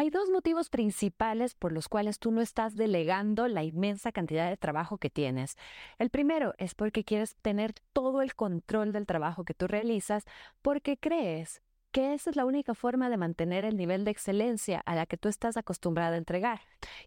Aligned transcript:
Hay 0.00 0.08
dos 0.08 0.30
motivos 0.30 0.70
principales 0.70 1.54
por 1.54 1.72
los 1.72 1.86
cuales 1.86 2.18
tú 2.18 2.30
no 2.30 2.40
estás 2.40 2.74
delegando 2.74 3.48
la 3.48 3.64
inmensa 3.64 4.12
cantidad 4.12 4.48
de 4.48 4.56
trabajo 4.56 4.96
que 4.96 5.10
tienes. 5.10 5.58
El 5.98 6.08
primero 6.08 6.54
es 6.56 6.74
porque 6.74 7.04
quieres 7.04 7.36
tener 7.42 7.74
todo 7.92 8.22
el 8.22 8.34
control 8.34 8.92
del 8.92 9.04
trabajo 9.04 9.44
que 9.44 9.52
tú 9.52 9.66
realizas 9.66 10.24
porque 10.62 10.96
crees 10.96 11.60
que 11.92 12.14
esa 12.14 12.30
es 12.30 12.36
la 12.36 12.46
única 12.46 12.72
forma 12.74 13.10
de 13.10 13.18
mantener 13.18 13.66
el 13.66 13.76
nivel 13.76 14.06
de 14.06 14.10
excelencia 14.10 14.80
a 14.86 14.94
la 14.94 15.04
que 15.04 15.18
tú 15.18 15.28
estás 15.28 15.58
acostumbrada 15.58 16.14
a 16.14 16.18
entregar. 16.18 16.60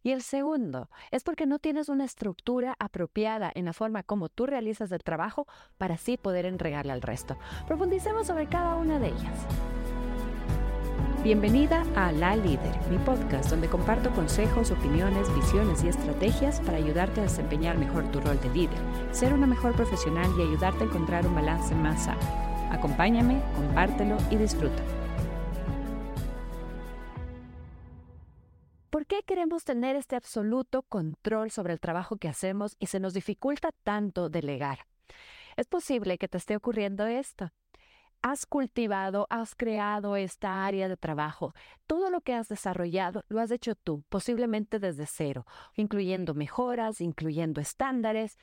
Y 0.04 0.12
el 0.12 0.22
segundo 0.22 0.92
es 1.10 1.24
porque 1.24 1.48
no 1.48 1.58
tienes 1.58 1.90
una 1.90 2.06
estructura 2.06 2.76
apropiada 2.78 3.52
en 3.56 3.66
la 3.66 3.74
forma 3.74 4.04
como 4.04 4.30
tú 4.30 4.46
realizas 4.46 4.92
el 4.92 5.04
trabajo 5.04 5.48
para 5.80 5.96
así 5.96 6.16
poder 6.16 6.46
entregarle 6.46 6.94
al 6.94 7.02
resto. 7.02 7.40
Profundicemos 7.66 8.28
sobre 8.28 8.46
cada 8.46 8.76
una 8.76 9.00
de 9.00 9.08
ellas. 9.08 9.48
Bienvenida 11.24 11.86
a 11.96 12.12
La 12.12 12.36
Líder, 12.36 12.78
mi 12.90 12.98
podcast 12.98 13.50
donde 13.50 13.70
comparto 13.70 14.12
consejos, 14.12 14.72
opiniones, 14.72 15.34
visiones 15.34 15.82
y 15.82 15.88
estrategias 15.88 16.60
para 16.60 16.76
ayudarte 16.76 17.22
a 17.22 17.24
desempeñar 17.24 17.78
mejor 17.78 18.12
tu 18.12 18.20
rol 18.20 18.38
de 18.42 18.50
líder, 18.50 18.78
ser 19.14 19.34
una 19.34 19.48
mejor 19.48 19.74
profesional 19.74 20.30
y 20.38 20.42
ayudarte 20.42 20.84
a 20.84 20.88
encontrar 20.88 21.26
un 21.26 21.34
balance 21.34 21.74
más 21.76 22.04
sano. 22.04 22.20
Acompáñame, 22.72 23.42
compártelo 23.56 24.18
y 24.32 24.36
disfruta. 24.36 24.84
¿Por 28.90 29.06
qué 29.06 29.24
queremos 29.26 29.64
tener 29.64 29.96
este 29.96 30.18
absoluto 30.18 30.82
control 30.82 31.52
sobre 31.52 31.72
el 31.72 31.80
trabajo 31.80 32.18
que 32.18 32.28
hacemos 32.28 32.76
y 32.80 32.88
se 32.88 33.00
nos 33.00 33.14
dificulta 33.14 33.70
tanto 33.86 34.28
delegar? 34.28 34.80
Es 35.56 35.68
posible 35.68 36.18
que 36.18 36.28
te 36.28 36.38
esté 36.38 36.58
ocurriendo 36.58 37.06
esto 37.06 37.54
has 38.24 38.46
cultivado, 38.46 39.28
has 39.30 39.54
creado 39.54 40.16
esta 40.16 40.66
área 40.66 40.88
de 40.88 40.98
trabajo. 40.98 41.54
Todo 41.86 42.10
lo 42.10 42.22
que 42.22 42.34
has 42.34 42.48
desarrollado 42.48 43.26
lo 43.28 43.42
has 43.42 43.52
hecho 43.52 43.76
tú, 43.76 44.04
posiblemente 44.10 44.80
desde 44.80 45.06
cero, 45.06 45.46
incluyendo 45.76 46.34
mejoras, 46.34 47.02
incluyendo 47.02 47.60
estándares, 47.62 48.38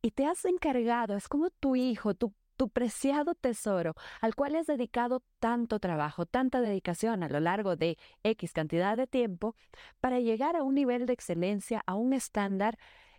y 0.00 0.12
te 0.12 0.26
has 0.26 0.44
encargado, 0.44 1.16
es 1.16 1.26
como 1.26 1.50
tu 1.50 1.74
hijo, 1.74 2.14
tu, 2.14 2.32
preciado 2.72 3.34
tesoro, 3.34 3.94
al 4.20 4.34
cual 4.34 4.54
has 4.54 4.66
dedicado 4.66 5.22
tanto 5.40 5.78
trabajo, 5.78 6.24
tanta 6.24 6.60
dedicación 6.60 7.22
a 7.22 7.28
lo 7.28 7.40
largo 7.40 7.76
de 7.76 7.98
X 8.22 8.52
cantidad 8.52 8.96
de 8.96 9.06
tiempo, 9.06 9.56
para 10.00 10.20
llegar 10.20 10.56
a 10.56 10.62
un 10.62 10.74
nivel 10.74 11.04
de 11.04 11.12
excelencia, 11.12 11.82
a 11.86 11.96
un 11.96 12.12
estándar 12.12 12.78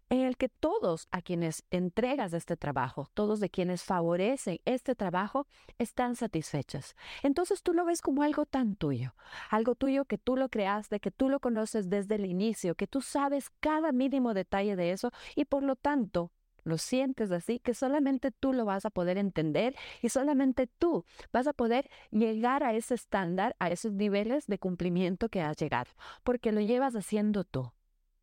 en 0.10 0.22
el 0.22 0.38
que 0.38 0.50
todos 0.50 1.08
a 1.12 1.22
quienes 1.22 1.64
entregas 1.70 2.34
este 2.34 2.56
trabajo, 2.56 3.10
todos 3.14 3.40
de 3.40 3.50
quienes 3.50 3.84
favorecen 3.84 4.60
este 4.66 4.96
trabajo, 4.96 5.48
están 5.78 6.16
satisfechos. 6.16 6.96
Entonces 7.24 7.62
tú 7.62 7.74
lo 7.74 7.86
ves 7.86 8.02
como 8.02 8.24
algo 8.24 8.46
tan 8.46 8.76
tuyo, 8.76 9.16
algo 9.50 9.76
tuyo 9.76 10.06
que 10.06 10.18
tú 10.18 10.38
lo 10.38 10.50
creaste, 10.50 11.00
que 11.00 11.12
tú 11.12 11.30
lo 11.30 11.40
conoces 11.40 11.90
desde 11.90 12.16
el 12.16 12.26
inicio, 12.26 12.76
que 12.76 12.88
tú 12.88 13.02
sabes 13.02 13.50
cada 13.60 13.92
mínimo 13.92 14.34
detalle 14.34 14.76
de 14.76 14.92
eso 14.92 15.12
y 15.36 15.46
por 15.46 15.64
lo 15.64 15.76
tanto 15.76 16.32
lo 16.64 16.78
sientes 16.78 17.32
así, 17.32 17.60
que 17.60 17.74
solamente 17.74 18.32
tú 18.32 18.52
lo 18.52 18.66
vas 18.66 18.86
a 18.86 18.90
poder 18.90 19.18
entender 19.18 19.74
y 20.02 20.10
solamente 20.10 20.68
tú 20.68 21.06
vas 21.32 21.48
a 21.48 21.54
poder 21.54 21.90
llegar 22.12 22.64
a 22.64 22.74
ese 22.74 22.94
estándar, 22.94 23.56
a 23.60 23.70
esos 23.70 23.94
niveles 23.94 24.48
de 24.48 24.60
cumplimiento 24.60 25.30
que 25.30 25.42
has 25.42 25.56
llegado, 25.58 25.92
porque 26.24 26.52
lo 26.52 26.60
llevas 26.60 26.96
haciendo 26.96 27.46
tú, 27.46 27.72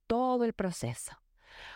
todo 0.07 0.45
el 0.45 0.53
proceso. 0.53 1.24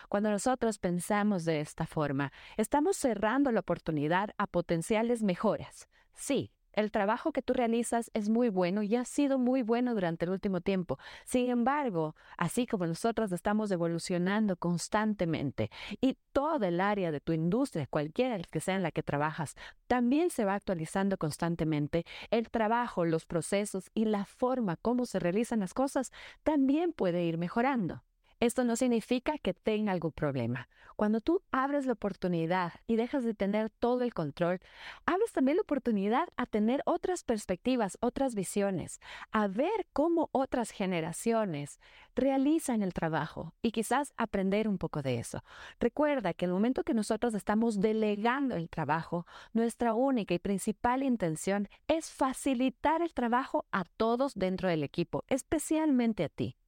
Cuando 0.07 0.29
nosotros 0.29 0.79
pensamos 0.79 1.45
de 1.45 1.59
esta 1.61 1.85
forma, 1.85 2.31
estamos 2.57 2.97
cerrando 2.97 3.51
la 3.51 3.61
oportunidad 3.61 4.29
a 4.37 4.47
potenciales 4.47 5.23
mejoras. 5.23 5.89
Sí, 6.13 6.51
el 6.73 6.91
trabajo 6.91 7.31
que 7.31 7.41
tú 7.41 7.53
realizas 7.53 8.11
es 8.13 8.29
muy 8.29 8.49
bueno 8.49 8.83
y 8.83 8.95
ha 8.95 9.03
sido 9.03 9.39
muy 9.39 9.63
bueno 9.63 9.93
durante 9.93 10.25
el 10.25 10.31
último 10.31 10.61
tiempo. 10.61 10.99
Sin 11.25 11.49
embargo, 11.49 12.15
así 12.37 12.67
como 12.67 12.85
nosotros 12.85 13.31
estamos 13.31 13.71
evolucionando 13.71 14.55
constantemente 14.55 15.71
y 15.99 16.17
todo 16.31 16.65
el 16.65 16.79
área 16.79 17.11
de 17.11 17.19
tu 17.19 17.33
industria, 17.33 17.87
cualquiera 17.87 18.37
que 18.39 18.59
sea 18.59 18.75
en 18.75 18.83
la 18.83 18.91
que 18.91 19.03
trabajas, 19.03 19.55
también 19.87 20.29
se 20.29 20.45
va 20.45 20.53
actualizando 20.53 21.17
constantemente, 21.17 22.05
el 22.29 22.49
trabajo, 22.49 23.03
los 23.03 23.25
procesos 23.25 23.89
y 23.93 24.05
la 24.05 24.25
forma 24.25 24.77
como 24.77 25.05
se 25.05 25.19
realizan 25.19 25.59
las 25.59 25.73
cosas 25.73 26.11
también 26.43 26.93
puede 26.93 27.23
ir 27.23 27.37
mejorando. 27.37 28.03
Esto 28.39 28.63
no 28.63 28.77
significa 28.77 29.37
que 29.37 29.53
tenga 29.53 29.91
algún 29.91 30.13
problema. 30.13 30.69
Cuando 30.95 31.19
tú 31.19 31.41
abres 31.51 31.85
la 31.85 31.93
oportunidad 31.93 32.73
y 32.87 32.95
dejas 32.95 33.25
de 33.25 33.33
tener 33.33 33.69
todo 33.69 34.01
el 34.01 34.13
control, 34.13 34.59
abres 35.05 35.31
también 35.33 35.57
la 35.57 35.63
oportunidad 35.63 36.27
a 36.37 36.45
tener 36.45 36.81
otras 36.85 37.23
perspectivas, 37.23 37.97
otras 38.01 38.35
visiones, 38.35 38.99
a 39.31 39.47
ver 39.47 39.87
cómo 39.91 40.29
otras 40.31 40.71
generaciones 40.71 41.79
realizan 42.15 42.81
el 42.81 42.93
trabajo 42.93 43.53
y 43.61 43.71
quizás 43.71 44.13
aprender 44.15 44.67
un 44.67 44.77
poco 44.77 45.01
de 45.01 45.19
eso. 45.19 45.43
Recuerda 45.79 46.33
que 46.33 46.45
el 46.45 46.51
momento 46.51 46.83
que 46.83 46.93
nosotros 46.93 47.33
estamos 47.33 47.79
delegando 47.79 48.55
el 48.55 48.69
trabajo, 48.69 49.25
nuestra 49.53 49.93
única 49.93 50.33
y 50.33 50.39
principal 50.39 51.03
intención 51.03 51.67
es 51.87 52.09
facilitar 52.09 53.01
el 53.01 53.13
trabajo 53.13 53.65
a 53.71 53.83
todos 53.83 54.33
dentro 54.35 54.69
del 54.69 54.83
equipo, 54.83 55.23
especialmente 55.27 56.23
a 56.23 56.29
ti. 56.29 56.58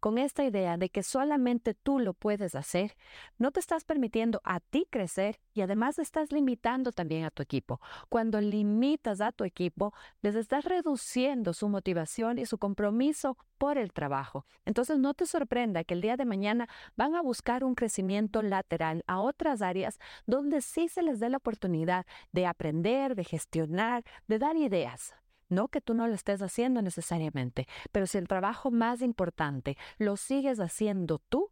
Con 0.00 0.18
esta 0.18 0.44
idea 0.44 0.76
de 0.76 0.88
que 0.88 1.02
solamente 1.02 1.74
tú 1.74 1.98
lo 1.98 2.14
puedes 2.14 2.54
hacer, 2.54 2.96
no 3.38 3.50
te 3.50 3.60
estás 3.60 3.84
permitiendo 3.84 4.40
a 4.44 4.60
ti 4.60 4.86
crecer 4.90 5.40
y 5.54 5.62
además 5.62 5.98
estás 5.98 6.32
limitando 6.32 6.92
también 6.92 7.24
a 7.24 7.30
tu 7.30 7.42
equipo. 7.42 7.80
Cuando 8.08 8.40
limitas 8.40 9.20
a 9.20 9.32
tu 9.32 9.44
equipo, 9.44 9.92
les 10.22 10.34
estás 10.34 10.64
reduciendo 10.64 11.52
su 11.52 11.68
motivación 11.68 12.38
y 12.38 12.46
su 12.46 12.58
compromiso 12.58 13.36
por 13.58 13.78
el 13.78 13.92
trabajo. 13.92 14.46
Entonces 14.64 14.98
no 14.98 15.14
te 15.14 15.26
sorprenda 15.26 15.84
que 15.84 15.94
el 15.94 16.00
día 16.00 16.16
de 16.16 16.24
mañana 16.24 16.68
van 16.96 17.14
a 17.14 17.22
buscar 17.22 17.64
un 17.64 17.74
crecimiento 17.74 18.42
lateral 18.42 19.02
a 19.06 19.20
otras 19.20 19.62
áreas 19.62 19.98
donde 20.26 20.60
sí 20.60 20.88
se 20.88 21.02
les 21.02 21.20
dé 21.20 21.30
la 21.30 21.38
oportunidad 21.38 22.06
de 22.32 22.46
aprender, 22.46 23.14
de 23.14 23.24
gestionar, 23.24 24.04
de 24.28 24.38
dar 24.38 24.56
ideas. 24.56 25.14
No 25.48 25.68
que 25.68 25.80
tú 25.80 25.94
no 25.94 26.06
lo 26.08 26.14
estés 26.14 26.42
haciendo 26.42 26.82
necesariamente, 26.82 27.66
pero 27.92 28.06
si 28.06 28.18
el 28.18 28.28
trabajo 28.28 28.70
más 28.70 29.02
importante 29.02 29.76
lo 29.98 30.16
sigues 30.16 30.60
haciendo 30.60 31.18
tú, 31.18 31.50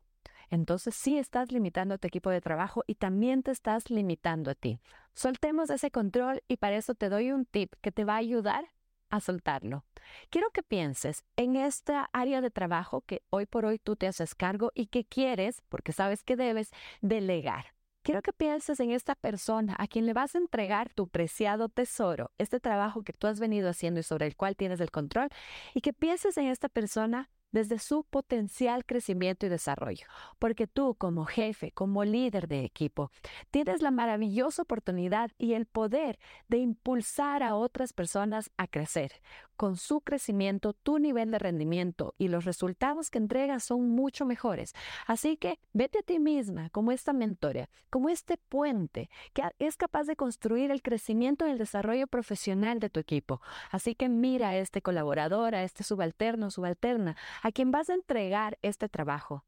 entonces 0.50 0.94
sí 0.94 1.18
estás 1.18 1.52
limitando 1.52 1.94
a 1.94 1.98
tu 1.98 2.06
equipo 2.06 2.30
de 2.30 2.40
trabajo 2.40 2.84
y 2.86 2.96
también 2.96 3.42
te 3.42 3.50
estás 3.50 3.90
limitando 3.90 4.50
a 4.50 4.54
ti. 4.54 4.78
Soltemos 5.14 5.70
ese 5.70 5.90
control 5.90 6.42
y 6.48 6.56
para 6.56 6.76
eso 6.76 6.94
te 6.94 7.08
doy 7.08 7.30
un 7.30 7.44
tip 7.44 7.74
que 7.80 7.92
te 7.92 8.04
va 8.04 8.14
a 8.14 8.18
ayudar 8.18 8.66
a 9.10 9.20
soltarlo. 9.20 9.84
Quiero 10.30 10.50
que 10.50 10.62
pienses 10.62 11.24
en 11.36 11.56
esta 11.56 12.10
área 12.12 12.40
de 12.40 12.50
trabajo 12.50 13.02
que 13.02 13.22
hoy 13.30 13.46
por 13.46 13.64
hoy 13.64 13.78
tú 13.78 13.96
te 13.96 14.06
haces 14.06 14.34
cargo 14.34 14.72
y 14.74 14.86
que 14.86 15.04
quieres, 15.04 15.62
porque 15.68 15.92
sabes 15.92 16.22
que 16.22 16.36
debes, 16.36 16.70
delegar. 17.00 17.73
Quiero 18.04 18.20
que 18.20 18.34
pienses 18.34 18.80
en 18.80 18.90
esta 18.90 19.14
persona 19.14 19.74
a 19.78 19.86
quien 19.86 20.04
le 20.04 20.12
vas 20.12 20.34
a 20.34 20.38
entregar 20.38 20.92
tu 20.92 21.08
preciado 21.08 21.70
tesoro, 21.70 22.32
este 22.36 22.60
trabajo 22.60 23.02
que 23.02 23.14
tú 23.14 23.28
has 23.28 23.40
venido 23.40 23.70
haciendo 23.70 23.98
y 23.98 24.02
sobre 24.02 24.26
el 24.26 24.36
cual 24.36 24.56
tienes 24.56 24.82
el 24.82 24.90
control, 24.90 25.30
y 25.72 25.80
que 25.80 25.94
pienses 25.94 26.36
en 26.36 26.48
esta 26.48 26.68
persona 26.68 27.30
desde 27.54 27.78
su 27.78 28.02
potencial 28.02 28.84
crecimiento 28.84 29.46
y 29.46 29.48
desarrollo. 29.48 30.06
Porque 30.40 30.66
tú 30.66 30.96
como 30.96 31.24
jefe, 31.24 31.70
como 31.70 32.04
líder 32.04 32.48
de 32.48 32.64
equipo, 32.64 33.12
tienes 33.52 33.80
la 33.80 33.92
maravillosa 33.92 34.62
oportunidad 34.62 35.30
y 35.38 35.54
el 35.54 35.64
poder 35.64 36.18
de 36.48 36.58
impulsar 36.58 37.44
a 37.44 37.54
otras 37.54 37.92
personas 37.92 38.50
a 38.56 38.66
crecer. 38.66 39.12
Con 39.56 39.76
su 39.76 40.00
crecimiento, 40.00 40.72
tu 40.72 40.98
nivel 40.98 41.30
de 41.30 41.38
rendimiento 41.38 42.14
y 42.18 42.26
los 42.26 42.44
resultados 42.44 43.08
que 43.08 43.18
entregas 43.18 43.62
son 43.62 43.88
mucho 43.88 44.26
mejores. 44.26 44.74
Así 45.06 45.36
que 45.36 45.60
vete 45.72 46.00
a 46.00 46.02
ti 46.02 46.18
misma 46.18 46.70
como 46.70 46.90
esta 46.90 47.12
mentora, 47.12 47.70
como 47.88 48.08
este 48.08 48.36
puente 48.36 49.08
que 49.32 49.42
es 49.60 49.76
capaz 49.76 50.08
de 50.08 50.16
construir 50.16 50.72
el 50.72 50.82
crecimiento 50.82 51.46
y 51.46 51.52
el 51.52 51.58
desarrollo 51.58 52.08
profesional 52.08 52.80
de 52.80 52.90
tu 52.90 52.98
equipo. 52.98 53.40
Así 53.70 53.94
que 53.94 54.08
mira 54.08 54.48
a 54.48 54.56
este 54.56 54.82
colaborador, 54.82 55.54
a 55.54 55.62
este 55.62 55.84
subalterno, 55.84 56.50
subalterna, 56.50 57.16
a 57.44 57.52
quien 57.52 57.70
vas 57.70 57.90
a 57.90 57.94
entregar 57.94 58.58
este 58.62 58.88
trabajo 58.88 59.44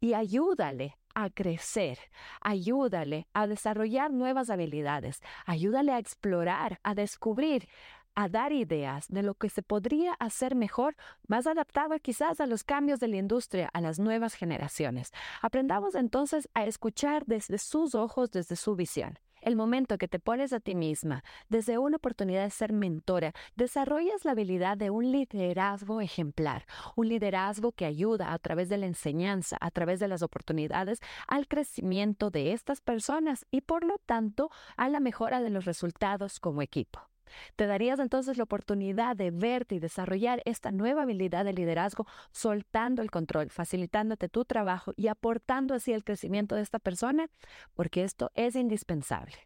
y 0.00 0.12
ayúdale 0.12 0.98
a 1.14 1.30
crecer, 1.30 1.98
ayúdale 2.42 3.26
a 3.32 3.46
desarrollar 3.46 4.12
nuevas 4.12 4.50
habilidades, 4.50 5.22
ayúdale 5.46 5.92
a 5.92 5.98
explorar, 5.98 6.78
a 6.84 6.94
descubrir, 6.94 7.66
a 8.14 8.28
dar 8.28 8.52
ideas 8.52 9.08
de 9.08 9.22
lo 9.22 9.34
que 9.34 9.48
se 9.48 9.62
podría 9.62 10.12
hacer 10.20 10.54
mejor, 10.54 10.94
más 11.26 11.46
adaptado 11.46 11.98
quizás 12.00 12.40
a 12.40 12.46
los 12.46 12.64
cambios 12.64 13.00
de 13.00 13.08
la 13.08 13.16
industria, 13.16 13.70
a 13.72 13.80
las 13.80 13.98
nuevas 13.98 14.34
generaciones. 14.34 15.12
Aprendamos 15.40 15.94
entonces 15.94 16.48
a 16.52 16.66
escuchar 16.66 17.24
desde 17.24 17.56
sus 17.56 17.94
ojos, 17.94 18.30
desde 18.30 18.56
su 18.56 18.76
visión. 18.76 19.18
El 19.40 19.56
momento 19.56 19.98
que 19.98 20.08
te 20.08 20.18
pones 20.18 20.52
a 20.52 20.60
ti 20.60 20.74
misma 20.74 21.24
desde 21.48 21.78
una 21.78 21.96
oportunidad 21.96 22.44
de 22.44 22.50
ser 22.50 22.72
mentora, 22.72 23.32
desarrollas 23.56 24.24
la 24.24 24.32
habilidad 24.32 24.76
de 24.76 24.90
un 24.90 25.12
liderazgo 25.12 26.00
ejemplar, 26.00 26.66
un 26.96 27.08
liderazgo 27.08 27.72
que 27.72 27.84
ayuda 27.84 28.32
a 28.32 28.38
través 28.38 28.68
de 28.68 28.78
la 28.78 28.86
enseñanza, 28.86 29.56
a 29.60 29.70
través 29.70 30.00
de 30.00 30.08
las 30.08 30.22
oportunidades, 30.22 31.00
al 31.26 31.46
crecimiento 31.48 32.30
de 32.30 32.52
estas 32.52 32.80
personas 32.80 33.46
y 33.50 33.60
por 33.60 33.84
lo 33.84 33.98
tanto 33.98 34.50
a 34.76 34.88
la 34.88 35.00
mejora 35.00 35.40
de 35.40 35.50
los 35.50 35.64
resultados 35.64 36.40
como 36.40 36.62
equipo. 36.62 37.00
Te 37.56 37.66
darías 37.66 37.98
entonces 37.98 38.36
la 38.36 38.44
oportunidad 38.44 39.16
de 39.16 39.30
verte 39.30 39.74
y 39.74 39.78
desarrollar 39.78 40.42
esta 40.44 40.70
nueva 40.70 41.02
habilidad 41.02 41.44
de 41.44 41.52
liderazgo 41.52 42.06
soltando 42.30 43.02
el 43.02 43.10
control, 43.10 43.50
facilitándote 43.50 44.28
tu 44.28 44.44
trabajo 44.44 44.92
y 44.96 45.08
aportando 45.08 45.74
así 45.74 45.92
el 45.92 46.04
crecimiento 46.04 46.54
de 46.54 46.62
esta 46.62 46.78
persona, 46.78 47.28
porque 47.74 48.04
esto 48.04 48.30
es 48.34 48.56
indispensable. 48.56 49.36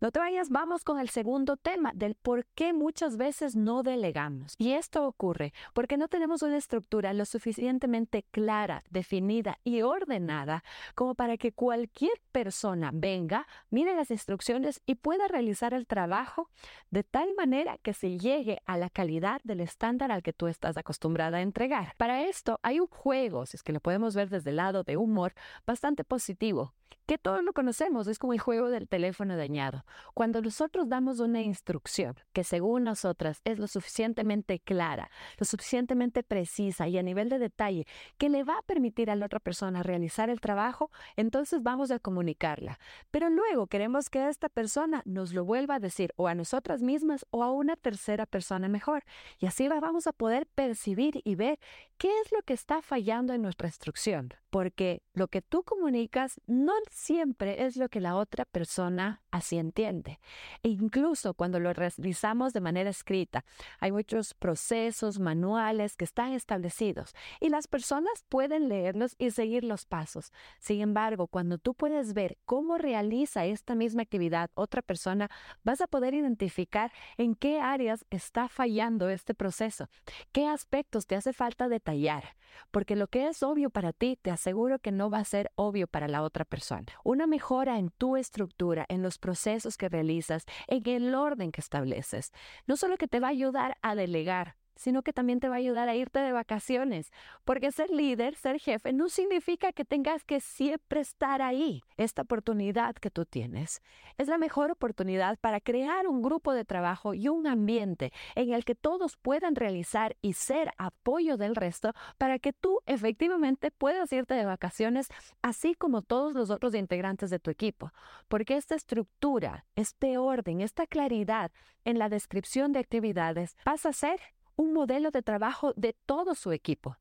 No 0.00 0.10
te 0.10 0.18
vayas, 0.18 0.50
vamos 0.50 0.84
con 0.84 0.98
el 0.98 1.08
segundo 1.08 1.56
tema 1.56 1.92
del 1.94 2.14
por 2.14 2.46
qué 2.54 2.72
muchas 2.72 3.16
veces 3.16 3.56
no 3.56 3.82
delegamos. 3.82 4.54
Y 4.58 4.72
esto 4.72 5.06
ocurre 5.06 5.52
porque 5.72 5.96
no 5.96 6.08
tenemos 6.08 6.42
una 6.42 6.56
estructura 6.56 7.12
lo 7.12 7.24
suficientemente 7.24 8.24
clara, 8.30 8.82
definida 8.90 9.58
y 9.64 9.82
ordenada 9.82 10.62
como 10.94 11.14
para 11.14 11.36
que 11.36 11.52
cualquier 11.52 12.20
persona 12.32 12.90
venga, 12.92 13.46
mire 13.70 13.94
las 13.94 14.10
instrucciones 14.10 14.82
y 14.86 14.96
pueda 14.96 15.28
realizar 15.28 15.74
el 15.74 15.86
trabajo 15.86 16.50
de 16.90 17.02
tal 17.02 17.25
manera 17.34 17.78
que 17.78 17.94
se 17.94 18.18
llegue 18.18 18.60
a 18.66 18.76
la 18.76 18.90
calidad 18.90 19.40
del 19.44 19.60
estándar 19.60 20.12
al 20.12 20.22
que 20.22 20.32
tú 20.32 20.46
estás 20.46 20.76
acostumbrada 20.76 21.38
a 21.38 21.42
entregar. 21.42 21.94
Para 21.96 22.22
esto 22.22 22.58
hay 22.62 22.80
un 22.80 22.86
juego, 22.86 23.46
si 23.46 23.56
es 23.56 23.62
que 23.62 23.72
lo 23.72 23.80
podemos 23.80 24.14
ver 24.14 24.28
desde 24.28 24.50
el 24.50 24.56
lado 24.56 24.82
de 24.84 24.96
humor, 24.96 25.34
bastante 25.66 26.04
positivo 26.04 26.74
que 27.06 27.18
todos 27.18 27.42
lo 27.44 27.52
conocemos, 27.52 28.08
es 28.08 28.18
como 28.18 28.32
el 28.32 28.40
juego 28.40 28.68
del 28.68 28.88
teléfono 28.88 29.36
dañado. 29.36 29.84
Cuando 30.14 30.42
nosotros 30.42 30.88
damos 30.88 31.20
una 31.20 31.40
instrucción 31.40 32.16
que 32.32 32.42
según 32.42 32.84
nosotras 32.84 33.40
es 33.44 33.58
lo 33.58 33.68
suficientemente 33.68 34.58
clara, 34.58 35.10
lo 35.38 35.46
suficientemente 35.46 36.22
precisa 36.22 36.88
y 36.88 36.98
a 36.98 37.02
nivel 37.02 37.28
de 37.28 37.38
detalle 37.38 37.86
que 38.18 38.28
le 38.28 38.42
va 38.42 38.58
a 38.58 38.62
permitir 38.62 39.10
a 39.10 39.16
la 39.16 39.26
otra 39.26 39.38
persona 39.38 39.82
realizar 39.82 40.30
el 40.30 40.40
trabajo, 40.40 40.90
entonces 41.16 41.62
vamos 41.62 41.90
a 41.90 41.98
comunicarla. 41.98 42.78
Pero 43.10 43.30
luego 43.30 43.68
queremos 43.68 44.10
que 44.10 44.28
esta 44.28 44.48
persona 44.48 45.02
nos 45.04 45.32
lo 45.32 45.44
vuelva 45.44 45.76
a 45.76 45.80
decir 45.80 46.12
o 46.16 46.26
a 46.26 46.34
nosotras 46.34 46.82
mismas 46.82 47.24
o 47.30 47.44
a 47.44 47.52
una 47.52 47.76
tercera 47.76 48.26
persona 48.26 48.68
mejor. 48.68 49.04
Y 49.38 49.46
así 49.46 49.68
vamos 49.68 50.06
a 50.06 50.12
poder 50.12 50.46
percibir 50.46 51.20
y 51.24 51.34
ver 51.34 51.58
qué 51.98 52.08
es 52.20 52.32
lo 52.32 52.42
que 52.42 52.52
está 52.52 52.82
fallando 52.82 53.32
en 53.32 53.42
nuestra 53.42 53.68
instrucción 53.68 54.34
porque 54.56 55.02
lo 55.12 55.28
que 55.28 55.42
tú 55.42 55.64
comunicas 55.64 56.40
no 56.46 56.72
siempre 56.90 57.66
es 57.66 57.76
lo 57.76 57.90
que 57.90 58.00
la 58.00 58.16
otra 58.16 58.46
persona 58.46 59.22
así 59.36 59.58
entiende. 59.58 60.18
E 60.62 60.70
incluso 60.70 61.34
cuando 61.34 61.60
lo 61.60 61.72
realizamos 61.72 62.52
de 62.52 62.60
manera 62.60 62.90
escrita, 62.90 63.44
hay 63.80 63.92
muchos 63.92 64.34
procesos, 64.34 65.18
manuales 65.18 65.96
que 65.96 66.04
están 66.04 66.32
establecidos 66.32 67.14
y 67.40 67.48
las 67.50 67.68
personas 67.68 68.24
pueden 68.28 68.68
leerlos 68.68 69.14
y 69.18 69.30
seguir 69.30 69.64
los 69.64 69.84
pasos. 69.84 70.32
Sin 70.58 70.80
embargo, 70.80 71.26
cuando 71.26 71.58
tú 71.58 71.74
puedes 71.74 72.14
ver 72.14 72.38
cómo 72.44 72.78
realiza 72.78 73.44
esta 73.44 73.74
misma 73.74 74.02
actividad 74.02 74.50
otra 74.54 74.80
persona, 74.80 75.30
vas 75.64 75.80
a 75.80 75.86
poder 75.86 76.14
identificar 76.14 76.92
en 77.18 77.34
qué 77.34 77.60
áreas 77.60 78.06
está 78.10 78.48
fallando 78.48 79.10
este 79.10 79.34
proceso, 79.34 79.88
qué 80.32 80.46
aspectos 80.46 81.06
te 81.06 81.16
hace 81.16 81.32
falta 81.32 81.68
detallar, 81.68 82.36
porque 82.70 82.96
lo 82.96 83.08
que 83.08 83.28
es 83.28 83.42
obvio 83.42 83.68
para 83.68 83.92
ti 83.92 84.18
te 84.20 84.30
hace 84.30 84.46
seguro 84.46 84.78
que 84.78 84.92
no 84.92 85.10
va 85.10 85.18
a 85.18 85.24
ser 85.24 85.50
obvio 85.56 85.88
para 85.88 86.06
la 86.06 86.22
otra 86.22 86.44
persona. 86.44 86.86
Una 87.02 87.26
mejora 87.26 87.80
en 87.80 87.90
tu 87.90 88.16
estructura, 88.16 88.86
en 88.88 89.02
los 89.02 89.18
procesos 89.26 89.76
que 89.76 89.88
realizas, 89.88 90.44
en 90.68 90.88
el 90.88 91.12
orden 91.16 91.50
que 91.50 91.60
estableces, 91.60 92.30
no 92.68 92.76
solo 92.76 92.96
que 92.96 93.08
te 93.08 93.18
va 93.18 93.26
a 93.26 93.30
ayudar 93.30 93.76
a 93.82 93.96
delegar, 93.96 94.54
sino 94.76 95.02
que 95.02 95.12
también 95.12 95.40
te 95.40 95.48
va 95.48 95.56
a 95.56 95.58
ayudar 95.58 95.88
a 95.88 95.94
irte 95.94 96.20
de 96.20 96.32
vacaciones, 96.32 97.10
porque 97.44 97.72
ser 97.72 97.90
líder, 97.90 98.36
ser 98.36 98.60
jefe, 98.60 98.92
no 98.92 99.08
significa 99.08 99.72
que 99.72 99.84
tengas 99.84 100.24
que 100.24 100.40
siempre 100.40 101.00
estar 101.00 101.42
ahí. 101.42 101.82
Esta 101.96 102.22
oportunidad 102.22 102.94
que 102.94 103.10
tú 103.10 103.24
tienes 103.24 103.82
es 104.18 104.28
la 104.28 104.38
mejor 104.38 104.70
oportunidad 104.70 105.38
para 105.38 105.60
crear 105.60 106.06
un 106.06 106.22
grupo 106.22 106.52
de 106.52 106.64
trabajo 106.64 107.14
y 107.14 107.28
un 107.28 107.46
ambiente 107.46 108.12
en 108.34 108.52
el 108.52 108.64
que 108.64 108.74
todos 108.74 109.16
puedan 109.16 109.54
realizar 109.54 110.16
y 110.22 110.34
ser 110.34 110.70
apoyo 110.78 111.36
del 111.36 111.56
resto 111.56 111.92
para 112.18 112.38
que 112.38 112.52
tú 112.52 112.80
efectivamente 112.86 113.70
puedas 113.70 114.12
irte 114.12 114.34
de 114.34 114.44
vacaciones, 114.44 115.08
así 115.42 115.74
como 115.74 116.02
todos 116.02 116.34
los 116.34 116.50
otros 116.50 116.74
integrantes 116.74 117.30
de 117.30 117.38
tu 117.38 117.50
equipo, 117.50 117.92
porque 118.28 118.56
esta 118.56 118.74
estructura, 118.74 119.64
este 119.74 120.18
orden, 120.18 120.60
esta 120.60 120.86
claridad 120.86 121.50
en 121.84 121.98
la 121.98 122.08
descripción 122.08 122.72
de 122.72 122.80
actividades 122.80 123.56
pasa 123.64 123.90
a 123.90 123.92
ser 123.92 124.20
un 124.56 124.72
modelo 124.72 125.10
de 125.10 125.22
trabajo 125.22 125.72
de 125.76 125.92
todo 125.92 126.34
su 126.34 126.52
equipo. 126.52 126.96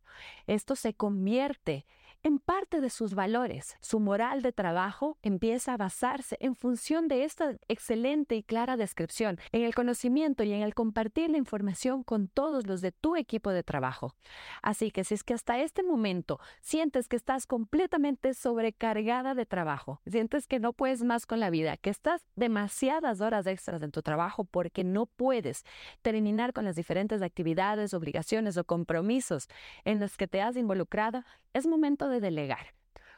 Esto 0.48 0.76
se 0.76 0.94
convierte 0.94 1.86
en 2.26 2.40
parte 2.40 2.82
de 2.82 2.90
sus 2.90 3.14
valores. 3.14 3.78
Su 3.82 4.00
moral 4.00 4.42
de 4.42 4.52
trabajo 4.52 5.20
empieza 5.22 5.74
a 5.74 5.78
basarse 5.78 6.38
en 6.40 6.56
función 6.56 7.08
de 7.08 7.24
esta 7.24 7.56
excelente 7.68 8.36
y 8.36 8.42
clara 8.42 8.78
descripción, 8.78 9.38
en 9.52 9.62
el 9.62 9.76
conocimiento 9.76 10.44
y 10.44 10.52
en 10.52 10.64
el 10.64 10.74
compartir 10.74 11.30
la 11.30 11.38
información 11.38 12.02
con 12.02 12.28
todos 12.28 12.66
los 12.66 12.82
de 12.82 12.92
tu 12.92 13.16
equipo 13.16 13.52
de 13.52 13.62
trabajo. 13.62 14.16
Así 14.64 14.90
que 14.90 15.04
si 15.04 15.14
es 15.14 15.24
que 15.24 15.36
hasta 15.36 15.60
este 15.60 15.84
momento 15.84 16.40
sientes 16.62 17.08
que 17.08 17.16
estás 17.16 17.46
completamente 17.46 18.34
sobrecargada 18.34 19.36
de 19.36 19.46
trabajo, 19.46 20.02
sientes 20.08 20.48
que 20.48 20.60
no 20.60 20.74
puedes 20.74 21.04
más 21.04 21.28
con 21.28 21.40
la 21.40 21.52
vida, 21.52 21.78
que 21.78 21.92
estás 21.92 22.26
demasiadas 22.36 23.22
horas 23.22 23.46
extras 23.46 23.84
en 23.84 23.92
tu 23.92 24.02
trabajo 24.02 24.46
porque 24.46 24.84
no 24.84 25.06
puedes 25.06 25.64
terminar 26.02 26.54
con 26.54 26.66
las 26.66 26.76
diferentes 26.76 27.22
actividades, 27.22 27.94
obligaciones 27.94 28.58
o 28.58 28.64
compromisos 28.64 29.48
en 29.84 30.00
los 30.00 30.18
que 30.18 30.28
te 30.28 30.42
has 30.42 30.58
involucrado, 30.58 31.24
es 31.54 31.66
momento 31.68 32.10
de 32.10 32.15
delegar. 32.20 32.74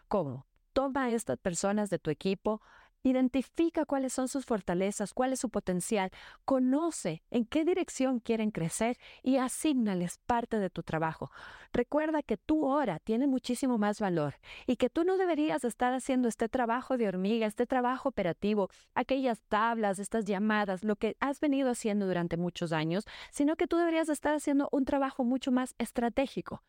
¿Cómo? 0.08 0.46
Toma 0.74 1.06
a 1.06 1.10
estas 1.10 1.38
personas 1.40 1.90
de 1.90 2.00
tu 2.00 2.10
equipo, 2.12 2.62
Identifica 3.04 3.86
cuáles 3.86 4.12
son 4.12 4.28
sus 4.28 4.46
fortalezas, 4.46 5.14
cuál 5.14 5.32
es 5.32 5.40
su 5.40 5.50
potencial, 5.50 6.12
conoce 6.44 7.24
en 7.30 7.46
qué 7.46 7.64
dirección 7.64 8.20
quieren 8.20 8.52
crecer 8.52 8.98
y 9.24 9.38
asignales 9.38 10.20
parte 10.26 10.60
de 10.60 10.70
tu 10.70 10.84
trabajo. 10.84 11.32
Recuerda 11.72 12.22
que 12.22 12.36
tu 12.36 12.66
hora 12.66 13.00
tiene 13.00 13.28
muchísimo 13.28 13.78
más 13.78 14.02
valor 14.02 14.36
y 14.66 14.76
que 14.76 14.90
tú 14.90 15.06
no 15.06 15.18
deberías 15.18 15.64
estar 15.64 15.94
haciendo 15.94 16.28
este 16.28 16.50
trabajo 16.50 16.98
de 16.98 17.08
hormiga, 17.08 17.48
este 17.48 17.66
trabajo 17.66 18.10
operativo, 18.10 18.70
aquellas 18.94 19.42
tablas, 19.44 20.00
estas 20.00 20.26
llamadas, 20.26 20.84
lo 20.84 20.98
que 20.98 21.16
has 21.22 21.40
venido 21.40 21.70
haciendo 21.70 22.08
durante 22.08 22.36
muchos 22.36 22.74
años, 22.74 23.06
sino 23.32 23.56
que 23.56 23.68
tú 23.68 23.78
deberías 23.78 24.10
estar 24.10 24.34
haciendo 24.34 24.68
un 24.74 24.84
trabajo 24.84 25.24
mucho 25.24 25.52
más 25.54 25.76
estratégico 25.78 26.62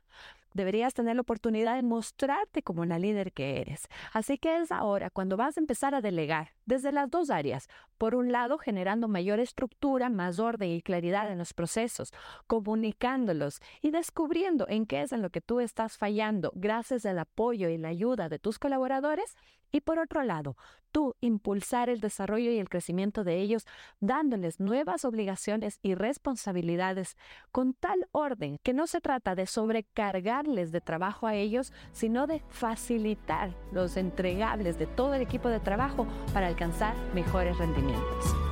deberías 0.55 0.95
tener 0.95 1.17
la 1.17 1.23
oportunidad 1.23 1.77
de 1.77 1.83
mostrarte 1.83 2.63
como 2.63 2.85
la 2.85 2.99
líder 2.99 3.33
que 3.33 3.61
eres. 3.61 3.89
Así 4.13 4.39
que 4.39 4.61
es 4.61 4.73
ahora 4.73 5.11
cuando 5.11 5.37
vas 5.37 5.57
a 5.57 5.61
empezar 5.61 5.95
a 5.95 6.01
delegar 6.01 6.53
desde 6.67 6.93
las 6.93 7.11
dos 7.11 7.31
áreas. 7.31 7.69
Por 7.97 8.15
un 8.15 8.31
lado, 8.31 8.59
generando 8.59 9.09
mayor 9.09 9.41
estructura, 9.41 10.09
más 10.09 10.39
orden 10.39 10.71
y 10.71 10.83
claridad 10.83 11.31
en 11.31 11.39
los 11.39 11.53
procesos, 11.53 12.13
comunicándolos 12.47 13.61
y 13.83 13.91
descubriendo 13.91 14.67
en 14.69 14.87
qué 14.87 15.03
es 15.03 15.13
en 15.13 15.23
lo 15.23 15.31
que 15.31 15.41
tú 15.41 15.61
estás 15.61 15.97
fallando 15.97 16.53
gracias 16.55 17.07
al 17.07 17.19
apoyo 17.19 17.69
y 17.69 17.79
la 17.79 17.89
ayuda 17.89 18.29
de 18.29 18.39
tus 18.39 18.59
colaboradores. 18.59 19.37
Y 19.71 19.83
por 19.83 19.99
otro 19.99 20.23
lado, 20.23 20.57
tú 20.93 21.15
impulsar 21.21 21.91
el 21.91 22.01
desarrollo 22.01 22.51
y 22.51 22.59
el 22.59 22.69
crecimiento 22.69 23.25
de 23.25 23.41
ellos, 23.41 23.67
dándoles 24.01 24.61
nuevas 24.61 25.05
obligaciones 25.05 25.79
y 25.83 25.95
responsabilidades 25.95 27.17
con 27.53 27.75
tal 27.75 28.09
orden 28.13 28.59
que 28.63 28.73
no 28.73 28.87
se 28.87 29.01
trata 29.01 29.35
de 29.35 29.47
de 30.47 30.81
trabajo 30.81 31.27
a 31.27 31.35
ellos, 31.35 31.73
sino 31.93 32.27
de 32.27 32.43
facilitar 32.49 33.51
los 33.73 33.97
entregables 33.97 34.79
de 34.79 34.87
todo 34.87 35.15
el 35.15 35.23
equipo 35.23 35.49
de 35.49 35.61
trabajo 35.61 36.07
para 36.33 36.47
alcanzar 36.47 36.95
mejores 37.15 37.59
rendimientos. 37.59 38.48